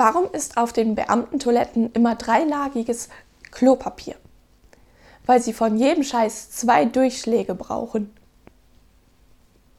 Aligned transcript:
Warum 0.00 0.32
ist 0.32 0.56
auf 0.56 0.72
den 0.72 0.94
Beamtentoiletten 0.94 1.92
immer 1.92 2.14
dreilagiges 2.14 3.10
Klopapier? 3.50 4.14
Weil 5.26 5.42
sie 5.42 5.52
von 5.52 5.76
jedem 5.76 6.04
Scheiß 6.04 6.52
zwei 6.52 6.86
Durchschläge 6.86 7.54
brauchen. 7.54 8.10